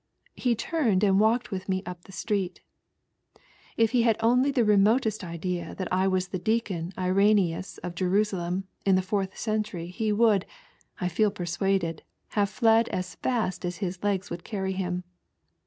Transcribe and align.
He 0.35 0.55
turned 0.55 1.03
and 1.03 1.19
walked 1.19 1.51
with 1.51 1.69
me 1.69 1.83
up 1.85 2.05
the 2.05 2.11
street. 2.11 2.61
If 3.77 3.91
he 3.91 4.01
had 4.01 4.17
only 4.19 4.47
had 4.49 4.55
the 4.55 4.65
remotest 4.65 5.23
idea 5.23 5.75
that 5.75 5.93
I 5.93 6.07
was 6.07 6.29
the 6.29 6.39
deacon 6.39 6.91
IrenffiQs 6.97 7.77
of 7.83 7.93
Jerusalem 7.93 8.63
in 8.83 8.95
the 8.95 9.03
4th 9.03 9.37
century 9.37 9.85
he 9.89 10.11
would, 10.11 10.47
I 10.99 11.07
feel 11.07 11.29
peisuaded, 11.29 11.99
have 12.29 12.49
fled 12.49 12.89
aa 12.91 13.03
fast 13.03 13.63
as 13.63 13.77
his 13.77 14.03
legs 14.03 14.29
woald 14.29 14.43
carry 14.43 14.71
him. 14.73 15.03